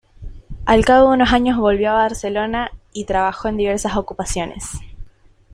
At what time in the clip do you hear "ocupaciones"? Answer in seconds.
3.97-4.65